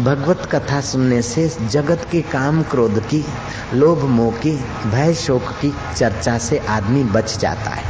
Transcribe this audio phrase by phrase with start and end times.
[0.00, 3.24] भगवत कथा सुनने से जगत के काम क्रोध की,
[3.74, 4.52] लोभ मोह की,
[4.86, 7.84] भय शोक की चर्चा से आदमी बच जाता है।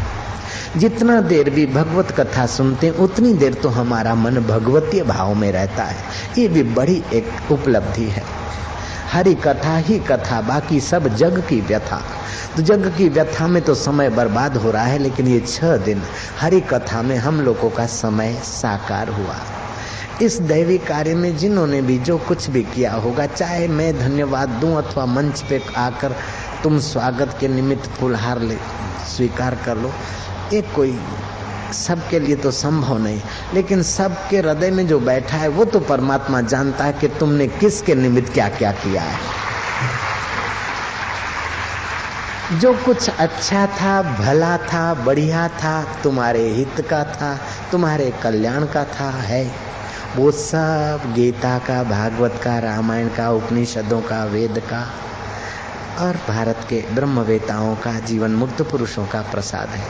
[0.77, 5.52] जितना देर भी भगवत कथा सुनते हैं उतनी देर तो हमारा मन भगवतीय भाव में
[5.52, 6.04] रहता है।
[6.38, 8.22] ये भी बड़ी एक उपलब्धि है।
[9.12, 12.02] हरी कथा ही कथा, बाकी सब जग की व्यथा।
[12.56, 16.02] तो जग की व्यथा में तो समय बर्बाद हो रहा है, लेकिन ये छह दिन
[16.40, 19.36] हरी कथा में हम लोगों का समय साकार हुआ।
[20.22, 24.77] इस दैवी कार्य में जिन्होंने भी जो कुछ भी किया होगा, चाहे मैं धन्यवाद दूँ
[24.77, 26.14] अथवा मंच पे आकर
[26.63, 28.57] तुम स्वागत के निमित्त फुलहार ले,
[29.08, 29.93] स्वीकार कर लो।
[30.53, 30.99] ये कोई
[31.75, 33.20] सबके लिए तो संभव नहीं,
[33.55, 37.94] लेकिन सबके हृदय में जो बैठा है, वो तो परमात्मा जानता है कि तुमने किसके
[37.94, 39.19] निमित्त क्या क्या किया है।
[42.50, 47.39] जो कुछ अच्छा था, भला था, बढ़िया था, तुम्हारे हित का था,
[47.72, 49.50] तुम्हारे कल्याण का था, है।
[50.17, 54.86] वो सब गीता का, भागवत का, रामायण का, उपनिषदों का, वेद का
[55.98, 59.86] और भारत के ब्रह्मवेताओं का जीवन मुक्त पुरुषों का प्रसाद है।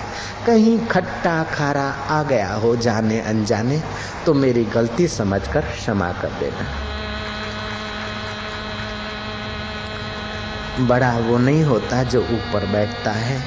[0.47, 3.83] कहीं खट्टा खारा आ गया हो जाने अनजाने
[4.27, 6.90] तो मेरी गलती समझकर क्षमा कर देना।
[10.79, 13.39] बड़ा वो नहीं होता जो ऊपर बैठता है।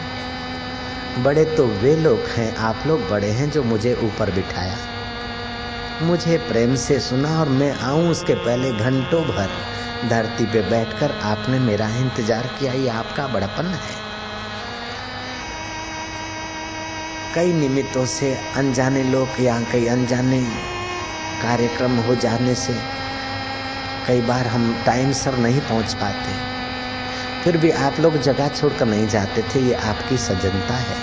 [1.23, 4.77] बड़े तो वे लोग हैं, आप लोग बड़े हैं जो मुझे ऊपर बिठाया।
[6.01, 9.49] मुझे प्रेम से सुना और मैं आऊँ उसके पहले घंटों भर।
[10.09, 14.01] धरती पे बैठकर आपने मेरा इंतज़ार किया, ये आपका बड़पन है।
[17.35, 20.41] कई निमित्तों से अनजाने लोग या कई अनजाने
[21.41, 22.73] कार्यक्रम हो जाने से
[24.07, 26.62] कई बार हम टाइम सर नहीं पहुँच पाते।
[27.43, 30.95] फिर भी आप लोग जगह छोड़कर नहीं जाते थे, ये आपकी सज्जनता है।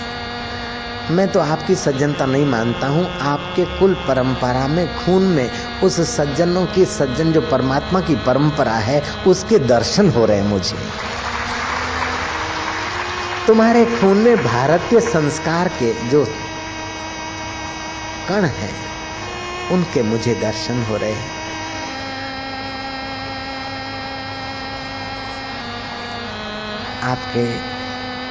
[1.11, 5.49] मैं तो आपकी सज्जनता नहीं मानता हूँ। आपके कुल परंपरा में, खून में,
[5.83, 10.77] उस सज्जनों की सज्जन जो परमात्मा की परंपरा है, उसके दर्शन हो रहे मुझे।
[13.47, 16.25] तुम्हारे खून में भारतीय संस्कार के जो
[18.29, 18.71] कण है,
[19.71, 21.40] उनके मुझे दर्शन हो रहे हैं।
[27.03, 27.43] आपके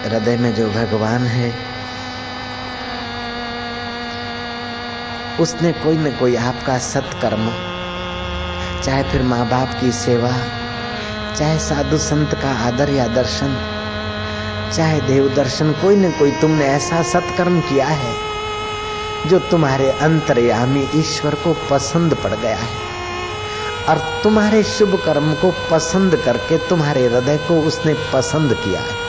[0.05, 1.49] हृदय में जो भगवान है,
[5.41, 7.51] उसने कोई न कोई आपका सत्कर्म,
[8.85, 10.31] चाहे फिर माँ बाप की सेवा,
[11.39, 13.57] चाहे साधु संत का आदर या दर्शन,
[14.77, 18.15] चाहे देव दर्शन, कोई न कोई तुमने ऐसा सत्कर्म किया है,
[19.29, 23.00] जो तुम्हारे अंतर्यामी ईश्वर को पसंद पड़ गया है।
[23.89, 29.09] और तुम्हारे शुभ कर्म को पसंद करके तुम्हारे हृदय को उसने पसंद किया है।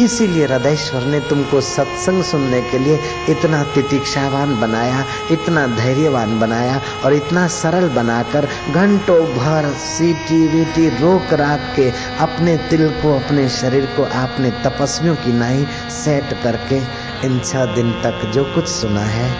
[0.00, 2.98] इसीलिए हृदयश्वर ने तुमको सत्संग सुनने के लिए
[3.30, 11.32] इतना तितिक्षावान बनाया, इतना धैर्यवान बनाया और इतना सरल बनाकर घंटों भर सीटी वीटी रोक
[11.32, 16.82] राख के अपने तिल को, अपने शरीर को, आपने तपस्वियों की नाई सेट करके
[17.26, 19.30] इन छह दिन तक जो कुछ सुना है,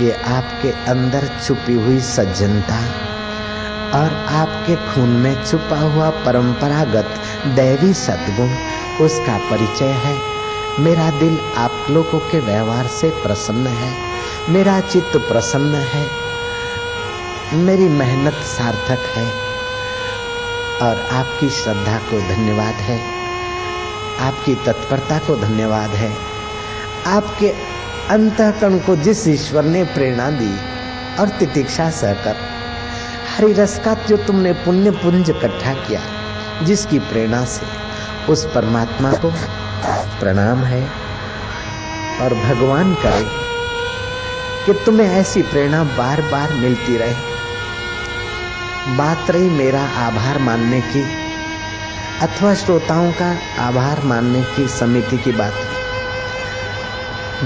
[0.00, 2.80] ये आपके अंदर छुपी हुई सज्जनता।
[3.96, 7.14] और आपके खून में छुपा हुआ परंपरागत
[7.46, 8.48] दैवी सद्गुण,
[9.04, 10.20] उसका परिचय है।
[10.80, 13.94] मेरा दिल आप लोगों के व्यवहार से प्रसन्न है।
[14.48, 16.10] मेरा चित्त प्रसन्न है।
[17.52, 19.32] मेरी मेहनत सार्थक है।
[20.82, 23.00] और आपकी श्रद्धा को धन्यवाद है।
[24.20, 26.16] आपकी तत्परता को धन्यवाद है।
[27.06, 27.48] आपके
[28.10, 30.56] अंतकरण को जिस ईश्वर ने प्रेरणा दी,
[31.20, 32.55] और तितिक्षा सहकर
[33.36, 36.00] हरि रस का जो तुमने पुण्य पुंज इकट्ठा किया,
[36.64, 37.66] जिसकी प्रेरणा से
[38.32, 39.30] उस परमात्मा को
[40.20, 40.82] प्रणाम है
[42.20, 43.24] और भगवान करे
[44.66, 47.14] कि तुम्हें ऐसी प्रेरणा बार बार मिलती रहे।
[48.96, 51.02] बात रही मेरा आभार मानने की,
[52.22, 55.52] अथवा श्रोताओं का आभार मानने की समिति की बात।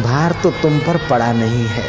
[0.05, 1.89] भार तो तुम पर पड़ा नहीं है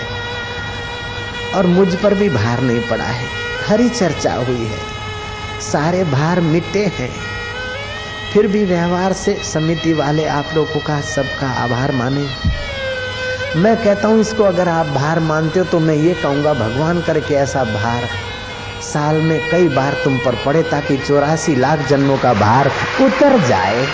[1.56, 3.30] और मुझ पर भी भार नहीं पड़ा है।
[3.72, 4.80] हरी चर्चा हुई है।
[5.62, 7.10] सारे भार मिटे हैं।
[8.34, 12.26] फिर भी व्यवहार से समिति वाले आप लोगों का सबका आभार माने।
[13.56, 17.34] मैं कहता हूँ, इसको अगर आप भार मानते हो तो मैं ये कहूँगा, भगवान करके
[17.36, 18.08] ऐसा भार
[18.84, 22.72] साल में कई बार तुम पर पड़े, ताकि चौरासी लाख जन्मों का भार
[23.02, 23.86] उतर जाए।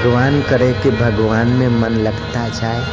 [0.00, 2.84] भगवान करे कि भगवान में मन लगता जाए।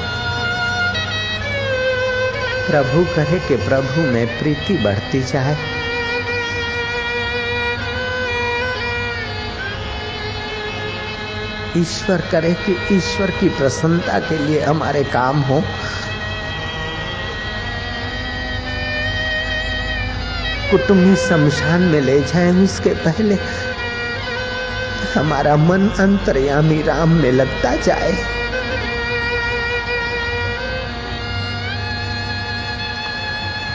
[2.67, 5.57] प्रभु करे कि प्रभु में प्रीति बढ़ती जाए।
[11.77, 15.63] ईश्वर करे कि ईश्वर की प्रसन्नता के लिए हमारे काम हो।
[20.71, 23.35] कुटुंबी शमशान में ले जाए उसके पहले।
[25.17, 28.11] हमारा मन अंतर्यामी राम में लगता जाए।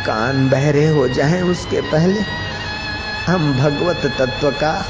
[0.06, 2.20] कान बहरे हो जाए उसके पहले।
[3.26, 4.86] हम भगवत तत्व का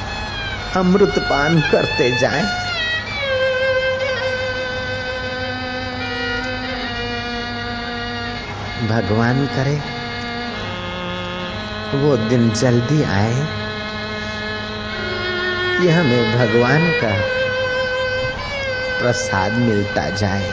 [0.76, 2.44] अमृत पान करते जाएँ।
[8.88, 9.80] भगवान करे,
[11.98, 13.61] वो दिन जल्दी आए।
[15.82, 17.10] कि हमें भगवान का
[18.98, 20.50] प्रसाद मिलता जाए।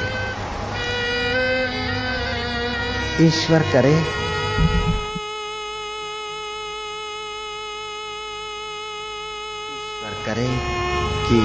[3.21, 4.03] ईश्वर करे। ईश्वर
[10.25, 10.47] करे
[11.27, 11.39] कि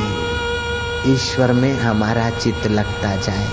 [1.12, 3.46] ईश्वर में हमारा चित्त लगता जाए।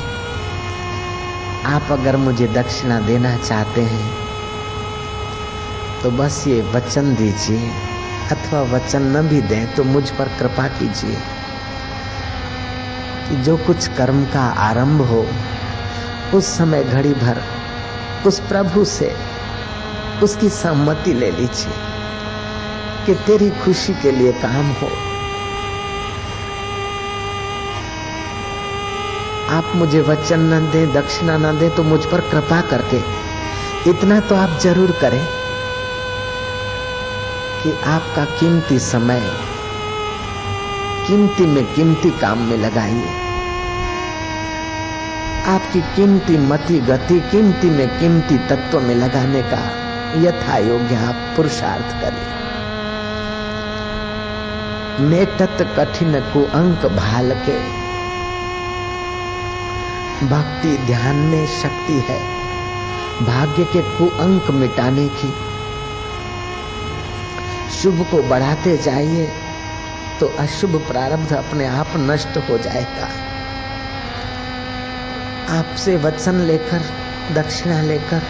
[1.66, 4.16] आप अगर मुझे दक्षिणा देना चाहते हैं
[6.04, 7.91] तो बस ये वचन दीजिए।
[8.31, 11.16] अथवा वचन न भी दें तो मुझ पर कृपा कीजिए
[13.28, 15.25] कि जो कुछ कर्म का आरंभ हो,
[16.33, 17.42] उस समय घड़ी भर
[18.25, 19.13] उस प्रभु से
[20.24, 21.74] उसकी सहमति ले लीजिए
[23.06, 24.89] कि तेरी खुशी के लिए काम हो।
[29.51, 33.01] आप मुझे वचन न दें, दक्षिणा न दें तो मुझ पर कृपा करके
[33.89, 35.41] इतना तो आप ज़रूर करें।
[37.63, 39.22] कि आपका कीमती समय
[41.08, 43.10] कीमती में कीमती काम में लगाइए।
[45.48, 49.62] आपकी कीमती मति गति कीमती में कीमती तत्व में लगाने का
[50.16, 52.30] यथा योग्य आप पुरुषार्थ करिए
[55.00, 57.57] मेटत कठिन को अंक भाल के।
[60.28, 62.19] भक्ति ध्यान में शक्ति है।
[63.25, 65.50] भाग्य के कुअंक मिटाने की
[67.71, 69.31] शुभ को बढ़ाते जाइए
[70.19, 73.09] तो अशुभ प्रारब्ध अपने आप नष्ट हो जाएगा।
[75.59, 76.81] आपसे वचन लेकर,
[77.33, 78.21] दक्षिणा लेकर।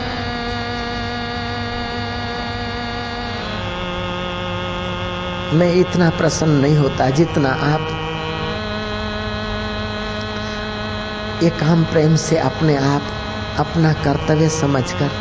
[5.53, 7.97] मैं इतना प्रसन्न नहीं होता जितना आप।
[11.43, 13.03] ये काम प्रेम से अपने आप,
[13.59, 15.11] अपना कर्तव्य समझकर,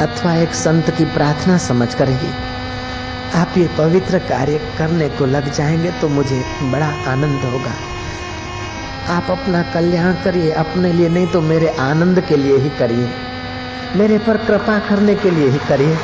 [0.00, 2.45] अथवा एक संत की प्रार्थना समझकर ही।
[3.34, 7.72] आप ये पवित्र कार्य करने को लग जाएँगे तो मुझे बड़ा आनंद होगा।
[9.08, 13.08] आप अपना कल्याण करिए, अपने लिए नहीं तो मेरे आनंद के लिए ही करिए।
[13.96, 15.96] मेरे पर कृपा करने के लिए ही करिए।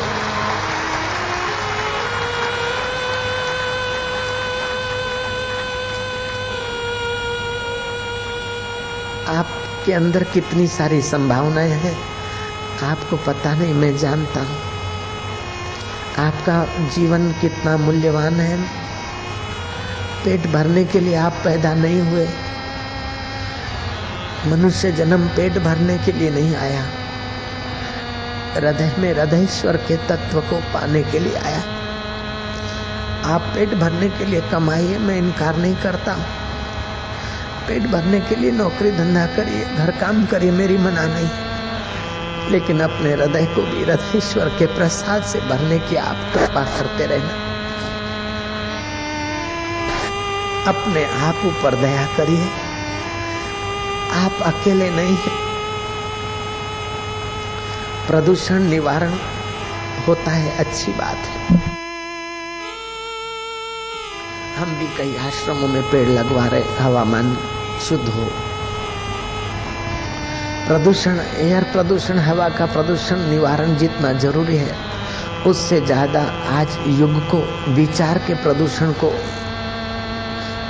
[9.28, 11.96] आपके अंदर कितनी सारी संभावनाएँ हैं?
[12.82, 14.71] आपको पता नहीं, मैं जानता हूँ।
[16.18, 18.62] आपका जीवन कितना मूल्यवान है?
[20.24, 22.28] पेट भरने के लिए आप पैदा नहीं हुए।
[24.46, 26.84] मनुष्य जन्म पेट भरने के लिए नहीं आया।
[28.54, 31.62] हृदय में हृदयश्वर के तत्व को पाने के लिए आया।
[33.24, 36.12] आप पेट भरने के लिए कमाइए मैं इनकार नहीं करता।
[37.68, 41.28] पेट भरने के लिए नौकरी धंधा करिए, घर काम करिए, मेरी मना नहीं।
[42.48, 47.52] लेकिन अपने हृदय को भी हृदयश्वर के प्रसाद से भरने की आप कृपा करते रहना।
[50.68, 52.48] अपने आप ऊपर दया करिए।
[54.12, 55.42] आप अकेले नहीं हैं।
[58.06, 59.14] प्रदूषण निवारण
[60.08, 61.72] होता है, अच्छी बात है।
[64.56, 67.38] हम भी कई आश्रमों में पेड़ लगवा रहे, हवामान
[67.88, 68.51] शुद्ध हो।
[70.62, 74.74] प्रदूषण, एयर प्रदूषण, हवा का प्रदूषण निवारण जितना ज़रूरी है,
[75.46, 77.38] उससे ज़्यादा आज युग को,
[77.74, 79.10] विचार के प्रदूषण को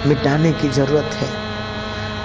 [0.06, 1.28] मिटाने की ज़रूरत है।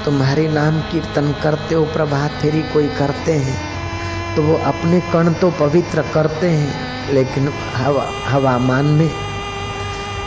[0.05, 5.49] तुम्हारी नाम कीर्तन करते हो प्रभात फेरी कोई करते हैं तो वो अपने कण तो
[5.59, 9.09] पवित्र करते हैं, लेकिन हवा हवामान में।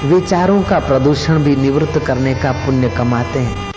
[0.06, 3.69] विचारों का प्रदूषण भी निवृत्त करने का पुण्य कमाते हैं।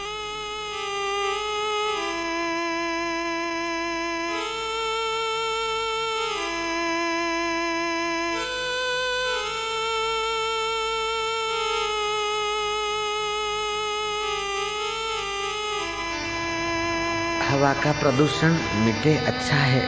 [17.83, 19.83] का प्रदूषण मिटे अच्छा है,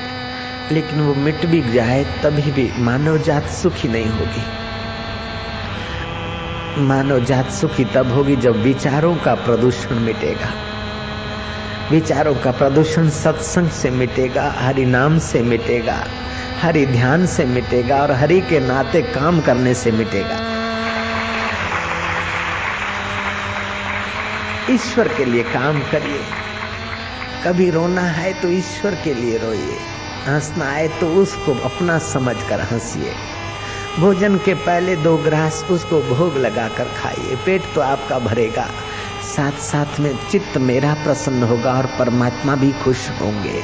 [0.72, 4.44] लेकिन वो मिट भी जाए तभी भी मानव जात सुखी नहीं होगी।
[6.82, 10.50] मानव जात सुखी तब होगी जब विचारों का प्रदूषण मिटेगा।
[11.92, 15.98] विचारों का प्रदूषण सत्संग से मिटेगा, हरि नाम से मिटेगा,
[16.62, 20.40] हरि ध्यान से मिटेगा और हरि के नाते काम करने से मिटेगा।
[24.70, 26.22] ईश्वर के लिए काम करिए।
[27.46, 29.78] कभी रोना है तो ईश्वर के लिए रोइए।
[30.28, 33.14] हंसना है तो उसको अपना समझ कर हंसिए।
[34.00, 38.68] भोजन के पहले दो ग्रास उसको भोग लगाकर खाइए। पेट तो आपका भरेगा।
[39.36, 43.62] साथ साथ में चित्त मेरा प्रसन्न होगा और परमात्मा भी खुश होंगे।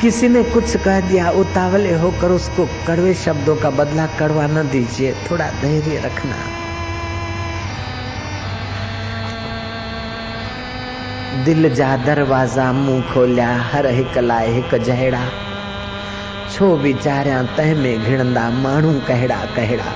[0.00, 5.14] किसी ने कुछ कह दिया, उतावले होकर उसको कड़वे शब्दों का बदला कड़वा न दीजिए।
[5.30, 6.65] थोड़ा धैर्य रखना।
[11.44, 15.20] दिल जा दरवाज़ा मुँह खोलिया, हर हिक लाए हिक जहिड़ा।
[16.52, 19.92] छो वीचारिया तह में घिणंदा, माण्हू कहिड़ा कहिड़ा।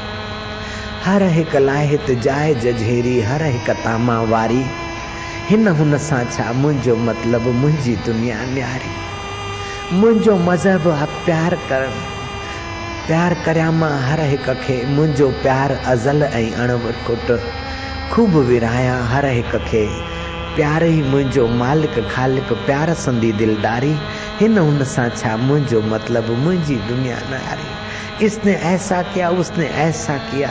[1.04, 4.64] हर हिक लाइ हित जाए जझेरी, हर हिक तामा वारी।
[5.49, 8.92] हिन हुन सां छा मुंहिंजो मतिलबु, मुंहिंजी दुनिया न्यारी।
[9.92, 12.20] मुंहिंजो मज़हब आहे प्यार करणु।
[13.06, 17.40] प्यार करियाँ माँ हर हिक खे मुंहिंजो प्यार अज़ल ऐं अणवकुट
[18.12, 20.19] ख़ूब विरायां हर हिक खे
[20.57, 23.95] प्यार ई मुंहिंजो मालिक, ख़ालिक प्यार संदी दिलदारी।
[24.40, 30.50] हिन हुन सां छा मुंहिंजो मतिलबु दुनिया नारी। इसने ऐसा किया, उसने ऐसा किया।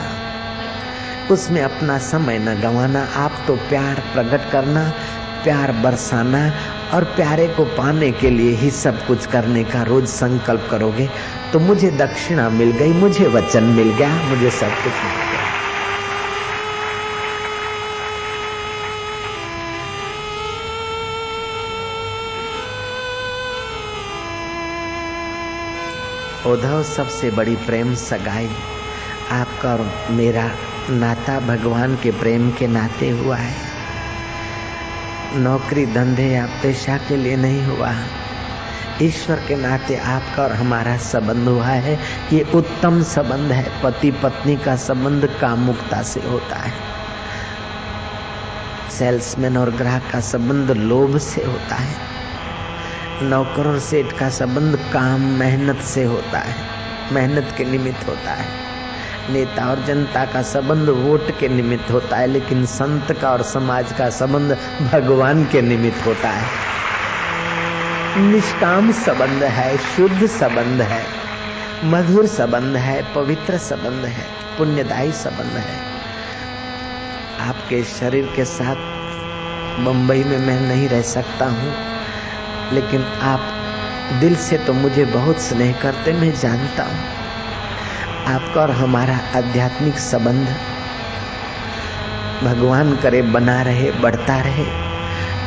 [1.32, 4.94] उसमें अपना समय न गंवाना, आप तो प्यार प्रकट करना,
[5.44, 6.54] प्यार बरसाना
[6.94, 11.10] और प्यारे को पाने के लिए ही सब कुछ करने का रोज संकल्प करोगे।
[11.54, 15.29] तो मुझे दक्षिणा मिल गई, मुझे वचन मिल गया, मुझे सब कुछ मिल गया।
[26.48, 28.50] उद्धव सबसे बड़ी प्रेम सगाई।
[29.32, 30.52] आपका और मेरा
[30.90, 33.56] नाता भगवान के प्रेम के नाते हुआ है।
[35.36, 37.96] नौकरी धंधे या पेशा के लिए नहीं हुआ।
[39.02, 42.00] ईश्वर के नाते आपका और हमारा संबंध हुआ है।
[42.34, 46.74] ये उत्तम संबंध है। पति पत्नी का संबंध कामुकता से होता है।
[48.90, 52.09] सेल्समैन और ग्राहक का संबंध लोभ से होता है।
[53.24, 56.56] नौकर और सेठ का संबंध काम, मेहनत से होता है।
[57.12, 58.46] मेहनत के निमित्त होता है।
[59.32, 63.94] नेता और जनता का संबंध वोट के निमित्त होता है, लेकिन संत का और समाज
[63.94, 64.58] का संबंध
[64.94, 66.48] भगवान के निमित्त होता है।
[68.22, 71.04] निष्काम संबंध है, शुद्ध संबंध है,
[71.84, 74.26] मधुर संबंध है, पवित्र संबंध है,
[74.58, 75.78] पुण्यदायी संबंध है।
[77.40, 78.76] आपके शरीर के साथ
[79.80, 81.74] बंबई में मैं नहीं रह सकता हूँ।
[82.74, 83.42] लेकिन आप
[84.20, 87.00] दिल से तो मुझे बहुत स्नेह करते, मैं जानता हूँ।
[88.28, 90.48] आपका और हमारा आध्यात्मिक संबंध
[92.44, 94.66] भगवान करे बना रहे, बढ़ता रहे।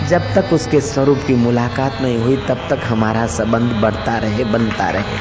[0.09, 4.91] जब तक उसके स्वरूप की मुलाकात नहीं हुई, तब तक हमारा संबंध बढ़ता रहे, बनता
[4.91, 5.19] रहे।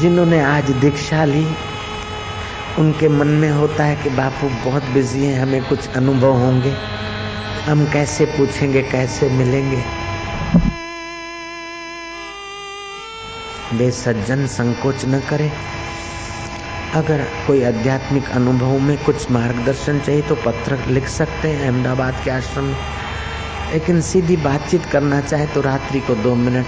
[0.00, 1.46] जिन्होंने आज दीक्षा ली,
[2.78, 6.76] उनके मन में होता है कि बापू बहुत बिज़ी हैं, हमें कुछ अनुभव होंगे।
[7.66, 9.84] हम कैसे पूछेंगे, कैसे मिलेंगे?
[13.72, 15.52] वे सज्जन संकोच न करें।
[16.94, 22.30] अगर कोई आध्यात्मिक अनुभव में कुछ मार्गदर्शन चाहिए तो पत्र लिख सकते हैं, अहमदाबाद के
[22.30, 22.76] आश्रम में।
[23.72, 26.66] लेकिन सीधी बातचीत करना चाहे तो रात्रि को दो मिनट,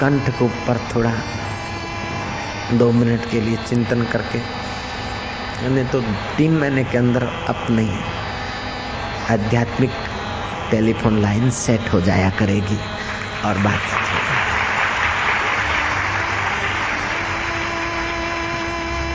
[0.00, 1.14] कंठ को ऊपर थोड़ा
[2.78, 4.38] दो मिनट के लिए चिंतन करके
[5.68, 6.00] नहीं तो
[6.36, 7.88] तीन महीने के अंदर अपनी
[9.30, 9.90] आध्यात्मिक
[10.70, 12.78] टेलीफोन लाइन सेट हो जाया करेगी
[13.44, 13.80] और बात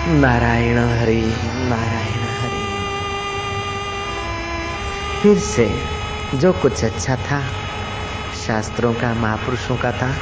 [0.07, 1.21] नारायण हरि
[1.69, 2.65] नारायण हरि।
[5.21, 5.67] फिर से
[6.37, 7.41] जो कुछ अच्छा था,
[8.47, 10.13] शास्त्रों का, महापुरुषों का था,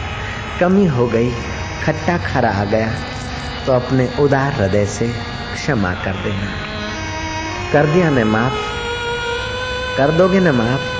[0.59, 1.31] कमी हो गई।
[1.85, 2.91] खट्टा खरा आ गया
[3.65, 5.07] तो अपने उदार हृदय से
[5.53, 6.49] क्षमा कर देना।
[7.73, 8.53] कर दिया ने माफ़?
[9.97, 10.94] कर दोगे ना माफ़?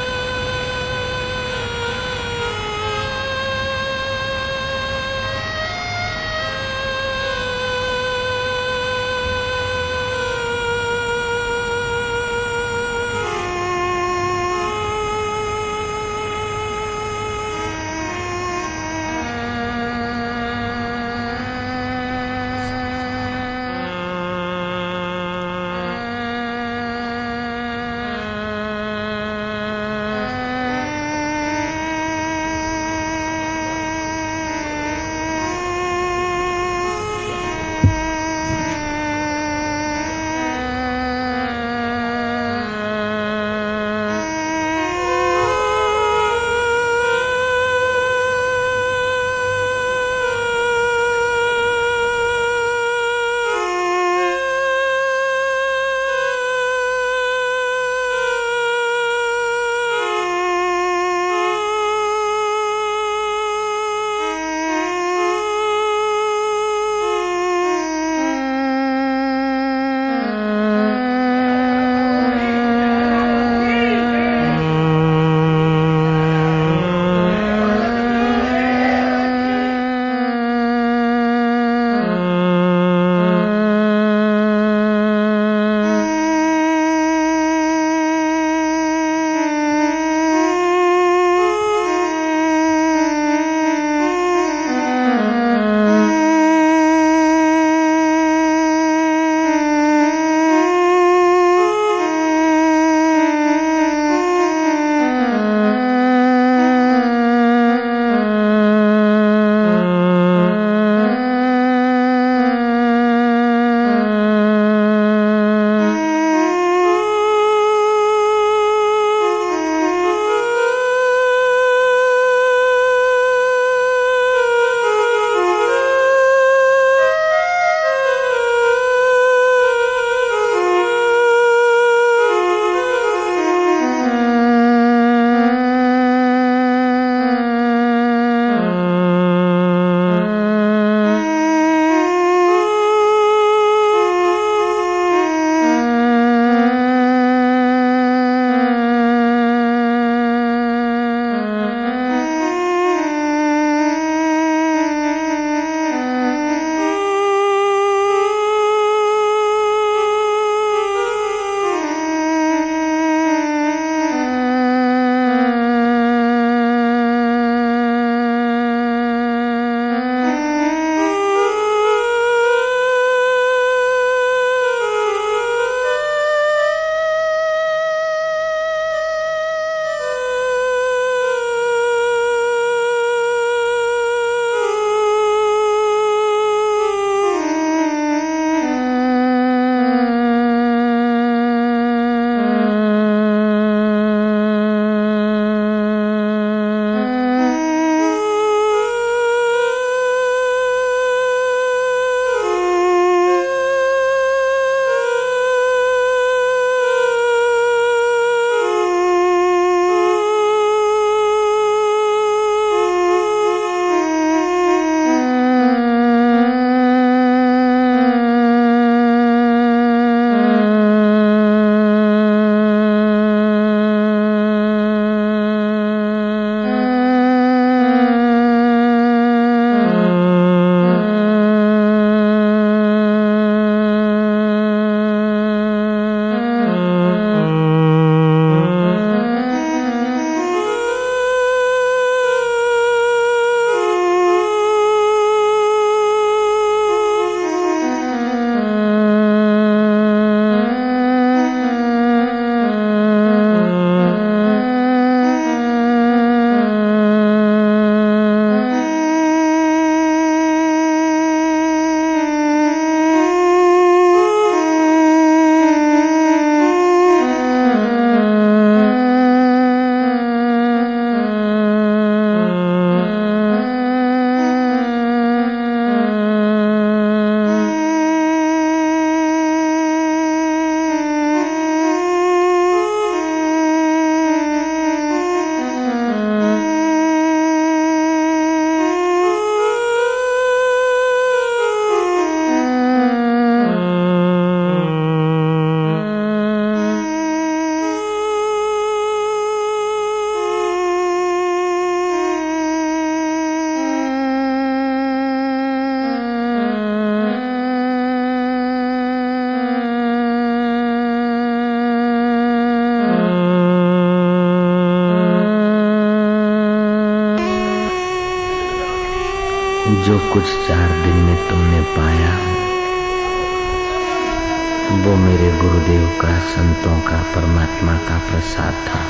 [327.35, 329.01] परमात्मा का प्रसाद था।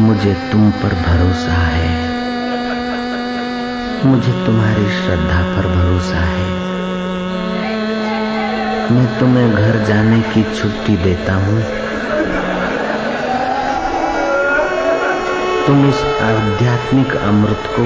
[0.00, 2.08] मुझे तुम पर भरोसा है।
[4.06, 6.50] मुझे तुम्हारी श्रद्धा पर भरोसा है।
[8.90, 11.62] मैं तुम्हें घर जाने की छुट्टी देता हूँ।
[15.66, 17.82] तुम इस आध्यात्मिक अमृत को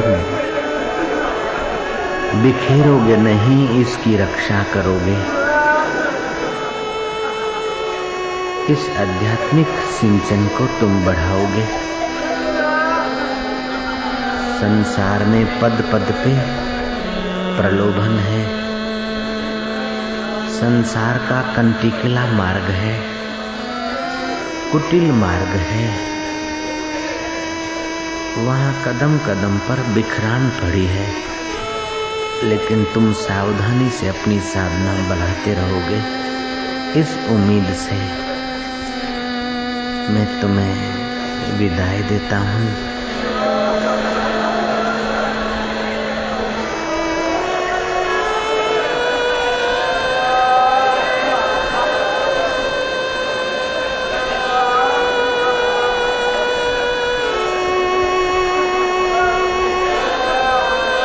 [2.40, 5.41] बिखेरोगे नहीं, इसकी रक्षा करोगे।
[8.70, 11.64] इस आध्यात्मिक सिंचन को तुम बढ़ाओगे।
[14.61, 16.40] संसार में पद पद पे
[17.57, 18.48] प्रलोभन है।
[20.48, 23.07] संसार का कंटिकला मार्ग है।
[24.72, 25.98] कुटिल मार्ग है।
[28.44, 31.12] वहाँ कदम कदम पर बिखरान पड़ी है।
[32.42, 36.03] लेकिन तुम सावधानी से अपनी साधना बढ़ाते रहोगे।
[37.01, 38.33] इस उम्मीद से।
[40.10, 42.92] मैं तुम्हें विदाई देता हूँ।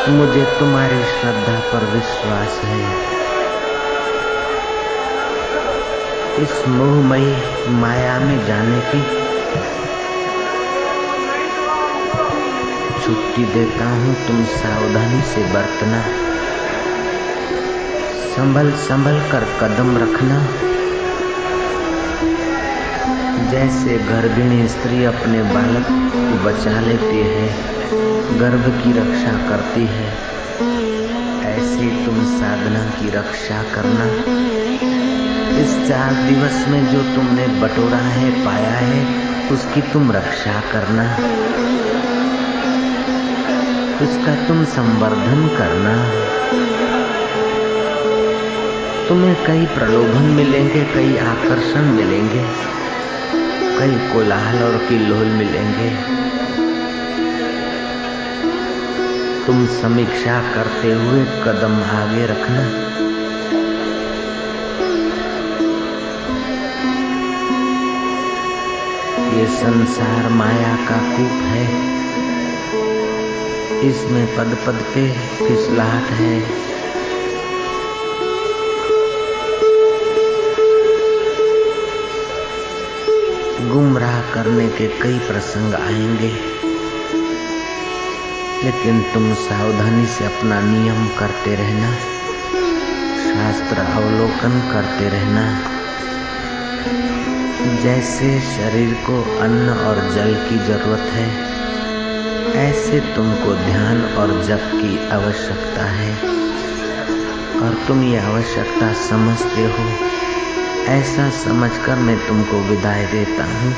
[0.08, 3.17] मुझे तुम्हारी श्रद्धा पर विश्वास है।
[6.38, 7.36] इस मोहमयी
[7.68, 9.00] माया में जाने की
[13.02, 16.00] छुट्टी देता हूँ तुम सावधानी से बरतना।
[18.36, 20.38] संभल संभल कर कदम रखना।
[23.50, 27.48] जैसे गर्भिणी स्त्री अपने बालक को बचा लेती है,
[28.38, 30.12] गर्भ की रक्षा करती है,
[31.56, 34.38] ऐसे तुम साधना की रक्षा करना।
[35.58, 41.16] इस चार दिवस में जो तुमने बटोरा है, पाया है, उसकी तुम रक्षा करना।
[44.04, 46.10] उसका तुम संवर्धन करना।
[49.08, 52.44] तुम्हें कई प्रलोभन मिलेंगे, कई आकर्षण मिलेंगे,
[53.78, 55.90] कई कोलाहल और किल्लोल मिलेंगे।
[59.46, 62.88] तुम समीक्षा करते हुए कदम आगे रखना।
[69.38, 71.64] ये संसार माया का कूप है।
[73.88, 76.40] इसमें पद पद पे फिसलाहट है।
[83.68, 86.32] गुमराह करने के कई प्रसंग आएँगे,
[88.64, 91.94] लेकिन तुम सावधानी से अपना नियम करते रहना,
[93.24, 95.46] शास्त्र अवलोकन करते रहना।
[97.58, 101.28] जैसे शरीर को अन्न और जल की ज़रूरत है,
[102.54, 106.12] ऐसे तुमको ध्यान और जप की आवश्यकता है।
[107.60, 109.88] और तुम ये आवश्यकता समझते हो,
[110.86, 113.74] ऐसा समझकर मैं तुमको विदाई देता हूँ।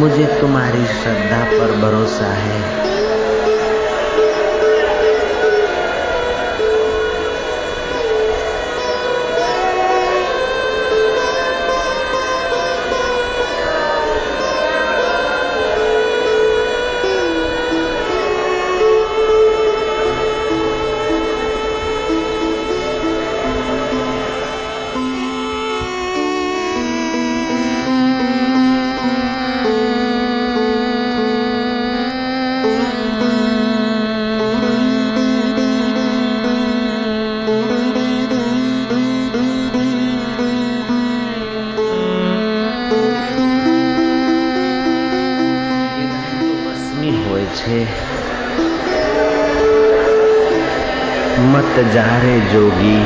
[0.00, 2.85] मुझे तुम्हारी श्रद्धा पर भरोसा है।
[51.76, 53.04] मत जा रे जोगी।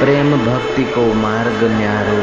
[0.00, 2.22] प्रेम भक्ति को मार्ग न्यारो।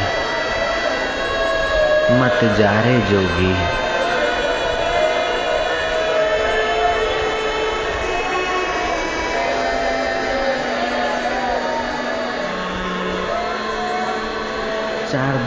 [2.15, 3.90] मत जारे जोगी।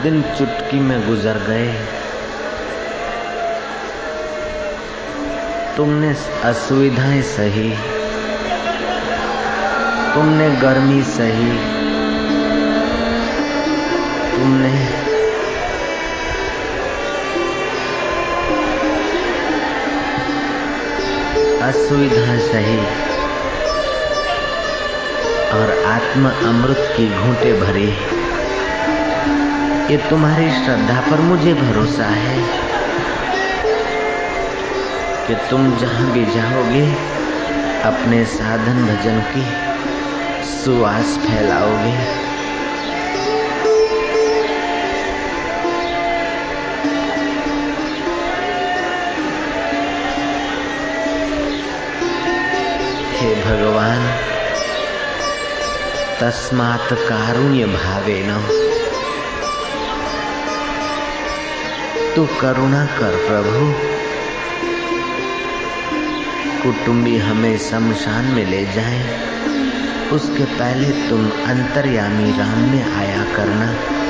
[0.04, 1.74] दिन चुटकी में गुजर गए।
[5.78, 7.70] तुमने असुविधाएँ सही।
[10.14, 11.52] तुमने गर्मी सही।
[14.36, 14.86] तुमने
[21.62, 22.80] असुविधा सही।
[25.52, 28.13] और आत्म अमृत की घूंटे भरी।
[29.84, 32.38] ये तुम्हारी श्रद्धा पर मुझे भरोसा है
[35.28, 36.92] कि तुम जहाँ भी जाओगे,
[37.84, 39.44] अपने साधन भजन की
[40.44, 41.98] सुवास फैलाओगे।
[53.18, 54.16] हे भगवान,
[56.22, 58.60] तस्मात् कारुण्य भावेन।
[62.16, 63.74] तू करुणा कर, प्रभु।
[66.64, 69.20] कुटुंबी हमें शमशान में ले जाए।
[70.12, 74.03] उसके पहले तुम अंतर्यामी राम में आया करना।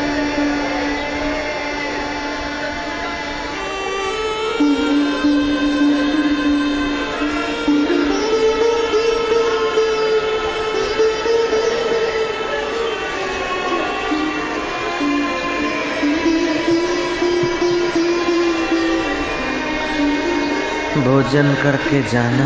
[21.23, 22.43] भोजन करके जाना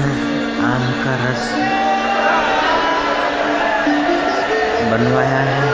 [0.68, 1.52] आम का रस।
[4.92, 5.70] बनवाया है।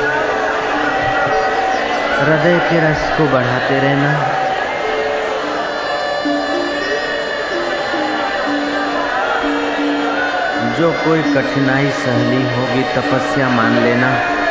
[2.19, 4.11] हृदय के रस को बढ़ाते रहना।
[10.73, 14.42] जो कोई कठिनाई सहली होगी तपस्या मान लेना।